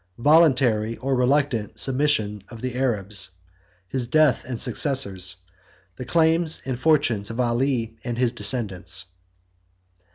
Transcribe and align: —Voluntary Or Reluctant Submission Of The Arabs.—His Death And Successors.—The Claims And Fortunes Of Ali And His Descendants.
—Voluntary 0.29 0.97
Or 0.97 1.13
Reluctant 1.15 1.77
Submission 1.77 2.41
Of 2.49 2.59
The 2.63 2.73
Arabs.—His 2.73 4.07
Death 4.07 4.43
And 4.45 4.59
Successors.—The 4.59 6.05
Claims 6.05 6.59
And 6.65 6.79
Fortunes 6.79 7.29
Of 7.29 7.39
Ali 7.39 7.97
And 8.03 8.17
His 8.17 8.31
Descendants. 8.31 9.05